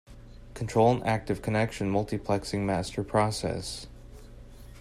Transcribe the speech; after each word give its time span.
Control 0.55 0.95
an 0.95 1.03
active 1.03 1.43
connection 1.43 1.91
multiplexing 1.93 2.61
master 2.65 3.03
process. 3.03 3.85